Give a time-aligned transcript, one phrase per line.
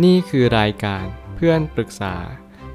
[0.00, 2.14] นี่คือรายการเพื่อนปรึกษา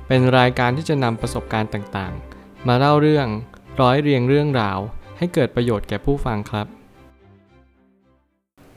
[0.07, 3.27] เป็นรายการที่จะนำประสบการณ์ต่างๆ มาเล่าเรื่อง
[3.81, 4.79] ร้อยเรียงเรื่องราว
[5.17, 6.67] ให้เกิดประโยชน์แก่ผู้ฟังครับ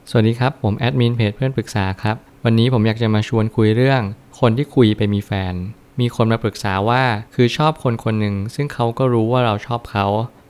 [0.09, 2.15] สวัสดีครับ ผมแอดมินเพจเพื่อนปรึกษาครับ
[2.45, 4.01] วันนี้ผมอยากจะมาชวนคุยเรื่อง
[4.39, 5.53] คนที่คุยไปมีแฟน
[5.99, 7.03] มีคนมาปรึกษาว่า
[7.35, 10.05] คือชอบคนคนหนึ่ง ซึ่งเขาก็รู้ว่าเราชอบเขา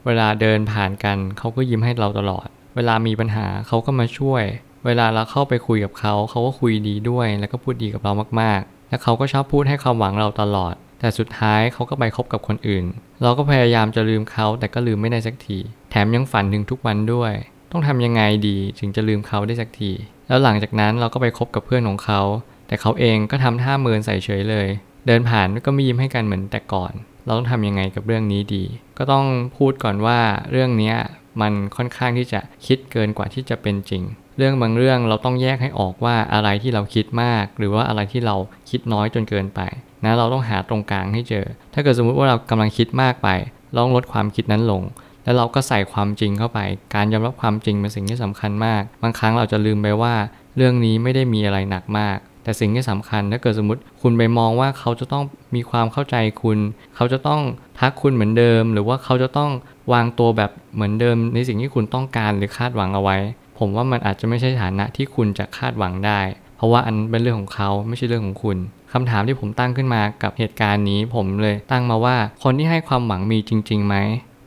[0.06, 4.44] เวลาเดินผ่านกัน เขาก็ยิ้มให้เราตลอด เวลามีปัญหาเขาก็มาช่วย
[4.86, 8.12] เวลาเราเข้าไปคุยกับเขาเขาก็คุยดีด้วย แล้วก็พูดดีกับเรา
[8.42, 12.86] มากๆ และเขาก็ชอบพูดให้ความหวังเราตลอด แต่สุดท้ายเขาก็ไปคบกับคนอื่น
[13.22, 15.58] เราก็พยายามจะลืมเขาแต่ก็ลืมไม่ได้สักที
[15.92, 17.34] แถมยังฝันถึงทุกวันด้วย
[17.72, 19.92] ต้องทำยังไงดีถึงจะลืมเขาได้สักที
[20.28, 22.22] แล้วหลังจากนั้นเราก็ไปคบกับเพื่อนของเขา
[22.68, 24.68] แต่เขาเองก็ทำท่าเมินใส่เฉยเลย
[25.08, 26.94] เดินผ่านก็ไม่ยิ้มให้กันเหมือนแต่ก่อน
[27.26, 28.64] เราต้องทำยังไงกับเรื่องนี้ดี
[28.98, 29.26] ก็ต้อง
[29.58, 30.20] พูดก่อนว่า
[30.52, 30.94] เรื่องนี้
[31.42, 34.04] มันค่อนข้างที่จะคิดเกินกว่าที่จะเป็นจริง
[34.42, 38.36] เรื่องบางเรื่องเราต้องแยกให้ออกว่าอะไรที่เราคิดมาก หรือว่าอะไรที่เรา
[38.70, 39.60] คิดน้อยจนเกินไป
[40.04, 43.30] นะเราต้องหาตรงกลางให้เจอ ถ้าเกิดสมมุติว่าเรากำลังคิดมากไป
[43.72, 44.82] เราต้องลดความคิดนั้นลง
[45.24, 46.60] แล้วเราก็ใส่ความจริงเข้าไป
[46.96, 50.16] การยอมรับความจริงเป็นสิ่งที่สำคัญมาก บางครั้งเราจะลืมไปว่า
[50.56, 55.24] เรื่องนี้ไม่ได้มีอะไรหนักมาก แต่สิ่งที่สำคัญถ้าเกิดสมมติคุณไปมองว่าเขาจะต้อง
[55.56, 56.58] มีความเข้าใจคุณ
[56.96, 57.42] เขาจะต้อง
[57.80, 59.52] ทักคุณเหมือนเดิม หรือว่าเขาจะต้อง
[59.94, 63.18] วางตัวแบบเหมือนเดิมในสิ่งที่คุณต้องการหรือคาดหวังเอาไว้
[63.64, 66.20] ผมว่ามันอาจจะไม่ใช่ฐานะที่คุณจะคาดหวังได้
[66.58, 68.58] เพราะว่าอันเป็นเรื่องของเขาไม่ใช่เรื่องของคุณ
[68.94, 73.96] คำถามที่ผมตั้งขึ้นมากับเหตุการณ์นี้ผมเลยตั้งมาว่าคนที่ให้ความหวังมีจริงๆไหม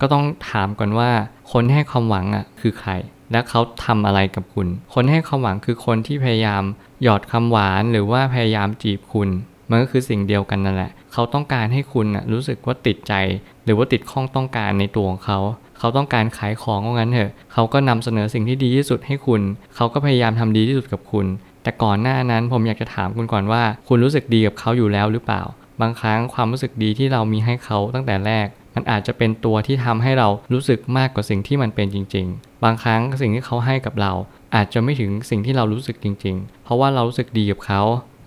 [0.00, 1.10] ก็ต้องถามก่อนว่า
[1.52, 2.92] คนที่ให้ความหวังอะคือใคร
[3.32, 6.62] และเขาทำอะไรกับคุณ คนให้ความหวังคือคนที่พยายาม
[7.02, 9.28] หยอดคำหวานหรือว่าพยายามจีบคุณ
[9.70, 13.12] มันก็คือสิ่งเดียวกันนั่นแหละ เขาต้องการให้คุณนะรู้สึกว่าติดใจ
[13.64, 15.38] หรือว่าติดข้องต้องการในตัวของเขา
[15.78, 19.42] เขาต้องการขายของว่างั้นเถอะ เขาก็นำเสนอสิ่งที่ดีที่สุดให้คุณ
[19.76, 21.26] เขาก็พยายามทำดีที่สุดกับคุณ
[21.62, 25.42] แต่ก่อนหน้านั้นผมอยากจะถามคุณก่อนว่า คุณรู้สึกดีกับเขาอยู่แล้วหรือเปล่า
[25.80, 34.12] บางครั้งความรู้สึกดีที่เรามีให้เขาตั้งแต่แรก มันอาจจะเป็นตัวที่ทำให้เรารู้สึกมากกว่าสิ่งที่มันเป็นจริง ๆ บางครั้งสิ่งที่เขาให้กับเรา
[34.54, 37.80] อาจจะไม่ถึงสิ่งที่เรารู้สึกจริง ๆ เพราะว่าเรารู้สึกดีกับเขา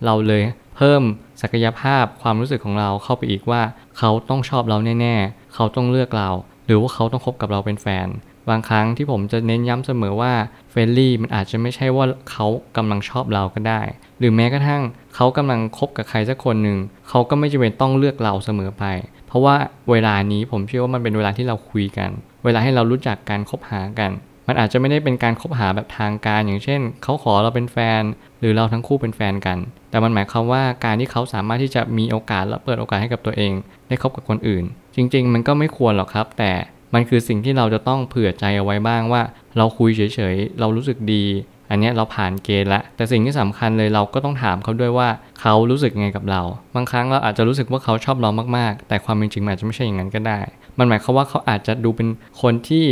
[0.06, 0.44] เราเลย
[0.78, 1.02] เพิ่ม
[1.42, 3.62] ศักยภาพความรู้สึกของเราเข้าไปอีกว่า
[3.98, 6.30] เขาต้องชอบเราแน่ ๆ เขาต้องเลือกเรา
[6.66, 8.08] หรือว่าเขาต้องคบกับเราเป็นแฟน
[8.50, 10.34] บางครั้งที่ผมจะเน้นย้ำเสมอว่า
[10.70, 13.82] เฟรนลี่มันอาจจะไม่ใช่ว่าเขากำลังชอบเราก็ได้
[14.20, 14.84] หรือแม้กระทั่ง
[15.16, 16.78] เขากำลังคบกับใครสักคนหนึ่ง
[17.10, 18.86] เขาก็ไม่จำเป็นต้องเลือกเราเสมอไป
[19.28, 19.56] เพราะว่า
[19.92, 22.10] เวลานี้ผมเชื่อว่ามันเป็นเวลาที่เราคุยกัน
[22.46, 24.12] เวลาให้เรารู้จักการคบหากัน
[24.48, 28.02] มันอาจจะไม่ได้เป็นการคบหาแบบทางการอย่างเช่นเขาขอเราเป็นแฟน
[28.40, 29.58] หรือเราทั้งคู่เป็นแฟนกัน
[29.90, 33.54] แต่มันหมายความว่าการที่เขาสามารถที่จะมีโอกาสและเปิดโอกาสให้กับตัวเอง
[33.88, 34.64] ได้คบกับคนอื่น
[34.96, 36.52] จริง ๆ มันก็ไม่ควรหรอกครับ แต่
[36.94, 39.22] มันคือสิ่งที่เราจะต้องเผื่อใจเอาไว้บ้างว่า
[39.58, 40.02] เราคุยเฉ
[40.34, 41.24] ยๆเรารู้สึกดี
[41.70, 45.10] อันนี้เราผ่านเกณฑ์ล้วแต่สิ่งที่สำคัญเลยเราก็ต้องถามเขาด้วยว่า
[45.42, 46.42] เขารู้สึกไงกับเรา
[46.76, 50.40] บางครั้งเราอาจจะรู้สึกว่าเขาชอบเรามากๆ แต่ความเป็นจริงมันอาจจะไม่ใช่อย่างนั้นก็ได้
[50.80, 52.08] มันหมายความว่าเขาอาจจะดูเป็น
[52.42, 52.86] คนที่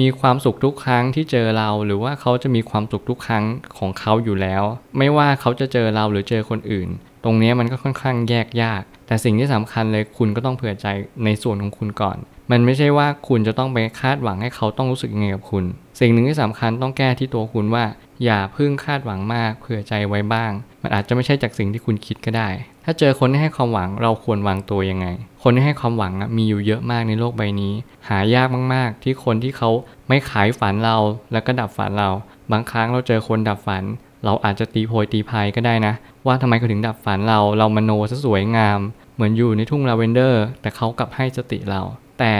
[0.00, 3.44] มีความสุขทุกครั้งที่เจอเรา หรือว่าเขาจะมีความสุขทุกครั้ง
[3.78, 4.62] ของเขาอยู่แล้ว
[4.98, 6.88] ไม่ว่าเขาจะเจอเราหรือเจอคนอื่น
[7.24, 10.86] ตรงนี้มันก็ค่อนข้างแยกยาก แต่สิ่งที่สำคัญเลยคุณก็ต้องเผื่อใจ
[11.24, 12.18] ในส่วนของคุณก่อน
[12.50, 15.64] มันไม่ใช่ว่าคุณจะต้องไปคาดหวังให้เขาต้องรู้สึกยังไงกับคุณ
[16.00, 17.84] สิ่งหนึ่งที่สำคัญต้องแก้ที่ตัวคุณว่า
[18.24, 22.48] อย่าพึ่งคาดหวังมากเผื่อใจไว้บ้าง มันอาจจะไม่ใช่จากสิ่งที่คุณคิดก็ได้
[22.84, 25.06] ถ้าเจอคนที่ให้ความหวังเราควรวางตัวยังไง
[25.42, 27.72] คนที่ให้ความหวังมีอยู่เยอะมากในโลกใบนี้
[28.08, 29.70] หายากมากๆ ที่คนที่เขา
[30.08, 30.96] ไม่ขายฝันเรา
[31.32, 32.10] แล้วก็ดับฝันเรา
[32.52, 33.84] บางครั้งเราเจอคนดับฝัน
[34.24, 35.94] เราอาจจะตีโพยตีพายก็ได้นะ
[36.26, 38.80] ว่าทำไมเขาถึงดับฝันเราเรามโนซะสวยงาม
[39.14, 41.82] เหมือนอยู่ในทุ่งลาเวนเดอร์ แต่เขากลับให้สติเรา
[42.18, 42.34] แต่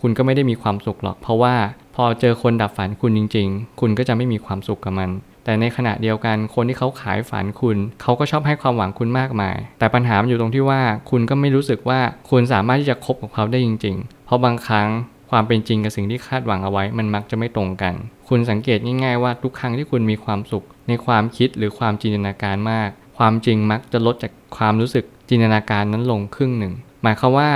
[0.00, 1.54] คุณก็ไม่ได้มีความสุขหรอก เพราะว่า
[1.96, 5.10] พอเจอคนดับฝันคุณจริง ๆ คุณก็จะไม่มีความสุขกับมัน
[5.44, 12.00] แต่ในขณะเดียวกันคนที่เขาขายฝันคุณ เขาก็ชอบให้ความหวังคุณมากมาย แต่ปัญหามันอยู่ตรงที่ว่าคุณก็ไม่รู้สึกว่า
[12.30, 14.88] คุณสามารถที่จะคบกับเขาได้จริง ๆ เพราะบางครั้ง
[15.30, 17.94] ความเป็นจริงกับสิ่งที่คาดหวังเอาไว้ มันมักจะไม่ตรงกัน
[18.28, 27.50] คุณสังเกตง่ายๆว่าทุกครั้งที่คุณมีความสุข ในความคิดหรือความจินตนาการมาก ความจริงมักจะลดจากความรู้สึกจินตนาการนั้นลงครึ่งหนึ่ง หมายความว่า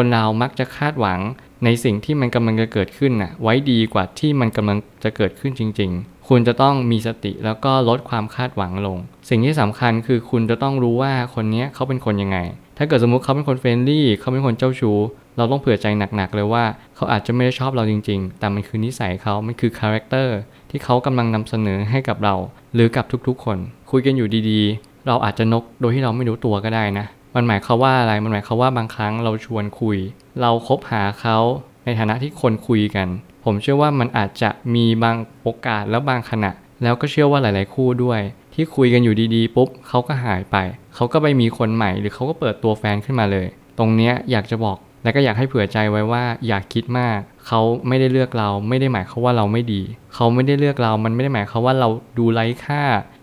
[0.00, 1.20] คนเรามักจะคาดหวัง
[1.64, 8.98] ในสิ่งที่มันกำลังจะเกิดขึ้นน่ะไว้ดีกว่าที่มันกำลังจะเกิดขึ้นจริง ๆ คุณจะต้องมีสติแล้วก็ลดความคาดหวังลง
[9.28, 12.38] สิ่งที่สำคัญคือคุณจะต้องรู้ว่าคนนี้เขาเป็นคนยังไง
[12.78, 14.98] ถ้าเกิดสมมุติเขาเป็นคน friendly เขาเป็นคนเจ้าชู้
[15.36, 16.64] เราต้องเผื่อใจหนักๆเลยว่า
[16.96, 20.36] เขาอาจจะไม่ได้ชอบเราจริง ๆ แต่มันคือนิสัยเขามันคือ character
[20.70, 22.34] ที่เขากำลังนำเสนอให้กับเรา
[22.74, 23.58] หรือกับทุกๆ คน
[23.90, 29.98] คุยกันอยู่ดีๆ เราอาจจะนกโดยที่เราไม่รู้ตัวก็ได้นะ มันหมายความว่าอะไร มันหมายความว่าบางครั้งเราชวนคุย
[30.40, 31.38] เราคบหาเขา
[31.84, 33.08] ในฐานะที่คนคุยกัน
[33.44, 36.50] ผมเชื่อว่ามันอาจจะมีบางโอกาสแล้วบางขณะ
[36.82, 38.20] แล้วก็เชื่อว่าหลาย ๆ คู่ด้วย
[38.54, 40.56] ที่คุยกันอยู่ดี ๆ ปุ๊บเขาก็หายไป
[40.94, 43.46] เขาก็ไปมีคนใหม่ หรือเขาก็เปิดตัวแฟนขึ้นมาเลย
[43.78, 49.82] ตรงเนี้ยอยากจะบอก และก็อยากให้เผื่อใจไว้ว่าอย่าคิดมาก เขาไม่ได้เลือกเรา ไม่ได้หมายควาว่าเราไม่ดี
[50.14, 51.88] เขาไม่ได้เลือกเรา มันไม่ได้หมายควาว่าเรา
[52.18, 52.82] ดูไร้ค่า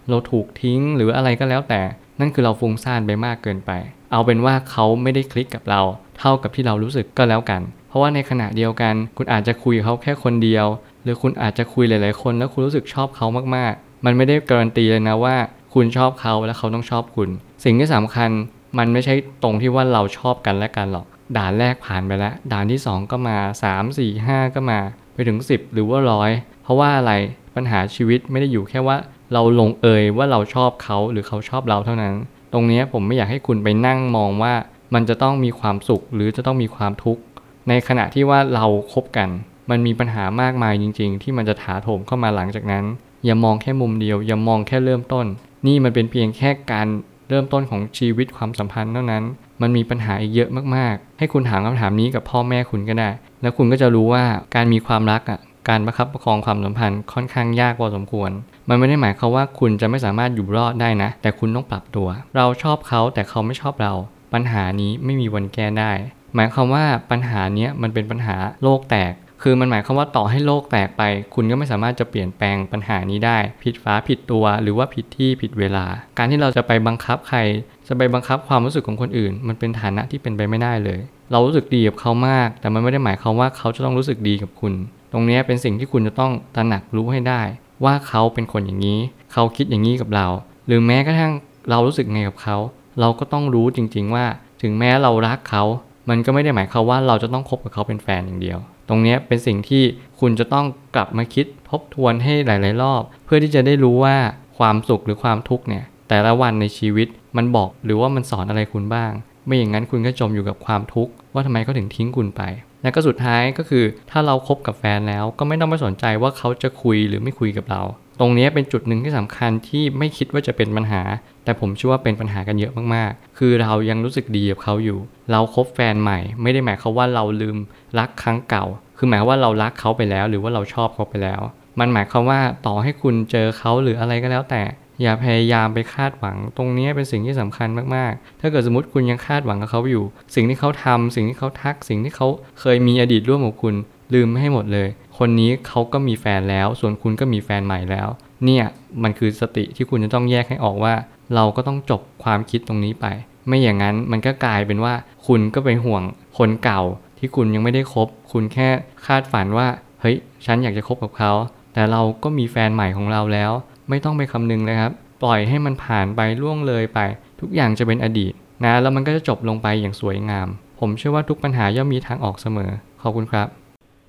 [0.10, 1.82] เราถูกทิ้งหรืออะไรก็แล้วแต่
[2.20, 3.72] นั่นคือเราฟุ้งซ่านไปมากเกินไป
[4.12, 5.82] เอาเป็นว่าเขาไม่ได้คลิกกับเรา
[6.20, 10.66] เท่ากับที่เรารู้สึกก็แล้วกัน เพราะว่าในขณะเดียวกัน คุณอาจจะคุยกับเขาแค่คนเดียว
[11.04, 13.26] หรือคุณอาจจะคุยหลายๆ คนแล้วคุณรู้สึกชอบเขา
[13.56, 15.36] มากๆ มันไม่ได้การันตีเลยนะว่า
[15.74, 17.30] คุณชอบเขาและเขาต้องชอบคุณ
[17.64, 18.30] สิ่งที่สำคัญ
[18.78, 19.14] มันไม่ใช่
[19.44, 21.06] ตรงที่ว่าเราชอบกันและกันหรอก
[21.38, 24.80] ด่านแรกผ่านไปแล้ว ด่านที่ 2 ก็มา 3 4 5 ก็มา
[25.14, 26.32] ไปถึง 10 หรือว่าร้อย
[26.64, 27.14] เพราะว่าอะไร
[27.56, 28.98] ปัญหาชีวิตไม่ได้อยู่แค่ว่า
[29.34, 32.14] เราลงเอยว่าเราชอบเขาหรือเขาชอบเราเท่านั้น
[32.54, 34.54] ตรงนี้ผมไม่อยากให้คุณไปนั่งมองว่า
[34.94, 37.22] มันจะต้องมีความสุขหรือจะต้องมีความทุกข์
[37.68, 39.30] ในขณะที่ว่าเราครบกัน
[39.70, 42.86] มันมีปัญหามากมายจริง ๆ ที่มันจะถาโถมเข้ามาหลังจากนั้น
[43.26, 45.26] อย่ามองแค่มุมเดียว อย่ามองแค่เริ่มต้น
[45.68, 46.88] นี่มันเป็นเพียงแค่การ
[47.30, 49.24] เริ่มต้นของชีวิตความสัมพันธ์เท่านั้น
[49.62, 53.10] มันมีปัญหาอีกเยอะมากๆ ให้คุณถามคำถามนี้กับพ่อแม่คุณก็ได้
[53.42, 54.24] แล้วคุณก็จะรู้ว่า
[54.56, 58.32] การมีความรักอะ การประคับประคองความสัมพันธ์ค่อนข้างยากพอสมควร
[58.70, 63.94] มันไม่ได้หมายความว่าคุณจะไม่สามารถอยู่รอดได้นะ แต่คุณต้องปรับตัว เราชอบเขาแต่เขาไม่ชอบเรา
[64.34, 65.92] ปัญหานี้ไม่มีวันแก้ได้
[66.36, 71.04] หมายความว่าปัญหานี้มันเป็นปัญหาโลกแตก คือมันหมายความว่าต่อให้โลกแตกไป
[71.36, 75.86] คุณก็ไม่สามารถจะเปลี่ยนแปลงปัญหานี้ได้ ผิดฟ้าผิดตัว หรือว่าผิดที่ผิดเวลา
[76.18, 77.40] การที่เราจะไปบังคับใคร
[77.88, 81.00] จะไปบังคับความรู้สึกของคนอื่น มันเป็นฐานะที่เป็นไปไม่ได้เลย
[81.32, 84.74] เรารู้สึกดีกับเขามาก แต่มันไม่ได้หมายความว่าเขาจะต้องรู้สึกดีกับคุณ
[85.14, 87.42] ตรงนี้เป็นสิ่งที่คุณจะต้องตระหนักรู้ให้ได้
[87.86, 89.00] ว่าเขาเป็นคนอย่างนี้
[89.34, 90.28] เขาคิดอย่างนี้กับเรา
[90.68, 91.34] หรือแม้กระทั่ง
[91.70, 92.58] เรารู้สึกไงกับเขา
[93.00, 94.26] เราก็ต้องรู้จริง ๆ ว่า
[94.62, 95.64] ถึงแม้เรารักเขา
[96.10, 99.84] มันก็ไม่ได้หมายความว่าเราจะต้องคบกับเขาเป็นแฟนอย่างเดียว ตรงนี้เป็นสิ่งที่
[100.20, 100.66] คุณจะต้อง
[100.96, 104.16] กลับมาคิดทบทวนให้หลาย ๆ รอบ เพื่อที่จะได้รู้ว่า
[104.58, 107.08] ความสุขหรือความทุกข์เนี่ยแต่ละวันในชีวิต
[107.38, 109.12] มันบอกหรือว่ามันสอนอะไรคุณบ้าง
[109.46, 112.42] ไม่อย่างนั้นคุณก็จมอยู่กับความทุกข์ว่าทำไมเขาถึงทิ้งคุณไป
[112.84, 117.82] และก็สุดท้ายก็คือถ้าเราครบกับแฟนแล้วก็ไม่ต้องไปสนใจว่าเขาจะคุยหรือไม่คุยกับเรา
[118.20, 121.02] ตรงนี้เป็นจุดหนึ่งที่สำคัญที่ไม่คิดว่าจะเป็นปัญหา
[121.44, 125.00] แต่ผมเชื่อว่าเป็นปัญหากันเยอะมากๆ คือเรายังรู้สึกดีกับเขาอยู่
[125.32, 127.58] เราคบแฟนใหม่ ไม่ได้หมายความว่าเราลืม
[128.00, 128.66] รักครั้งเก่า
[128.98, 131.42] คือหมายว่าเรารักเขาไปแล้ว หรือว่าเราชอบเขาไปแล้ว
[131.80, 134.62] มันหมายความว่าต่อให้คุณเจอเขาหรืออะไรก็แล้วแต่
[135.02, 140.06] อย่าพยายามไปคาดหวัง ตรงนี้เป็นสิ่งที่สำคัญมากๆ ถ้าเกิดสมมติคุณยังคาดหวังกับเขาอยู่
[140.36, 142.28] สิ่งที่เขาทำสิ่งที่เขาทัก สิ่งที่เขา
[142.60, 143.76] เคยมีอดีตร่วมกับคุณ
[144.14, 144.88] ลืมไม่ให้หมดเลย
[145.18, 148.08] คนนี้เขาก็มีแฟนแล้ว ส่วนคุณก็มีแฟนใหม่แล้ว
[148.46, 148.66] เนี่ย
[149.04, 150.94] มันคือสติที่คุณจะต้องแยกให้ออกว่า
[151.36, 153.06] เราก็ต้องจบความคิดตรงนี้ไป
[153.48, 154.94] ไม่อย่างนั้นมันก็กลายเป็นว่า
[155.28, 156.04] คุณก็ไปห่วง
[156.38, 156.82] คนเก่า
[157.18, 158.70] ที่คุณยังไม่ได้คบ คุณแค่
[159.06, 159.68] คาดฝันว่า
[160.02, 161.32] เฮ้ย ฉันอยากจะคบกับเขา
[161.74, 163.52] แต่เราก็มีแฟนใหม่ของเราแล้ว
[163.90, 164.94] ไม่ต้องไปคำนึงเลยครับ
[165.24, 167.00] ปล่อยให้มันผ่านไปล่วงเลยไป
[167.40, 168.34] ทุกอย่างจะเป็นอดีต
[168.64, 170.48] นะแล้วมันก็จะจบลงไปอย่างสวยงาม
[170.80, 172.72] ผมเชื่อว่าทุกปัญหาย่อมมีทางออกเสมอ
[173.02, 173.48] ขอบคุณครับ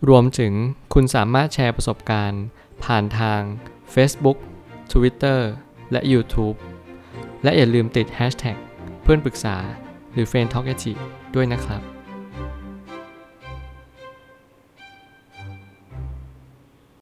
[0.08, 0.52] รวมถึง
[0.94, 2.42] คุณสามารถแชร์ประสบการณ์
[2.84, 3.40] ผ่านทาง
[3.94, 4.38] Facebook
[4.92, 5.40] Twitter
[5.92, 6.56] และ YouTube
[7.42, 8.56] และอย่าลืมติด Hashtag
[9.02, 9.56] เพื่อนปรึกษา
[10.12, 10.64] หรือ f r ร e n d Talk
[11.34, 11.93] ด้วยนะครับ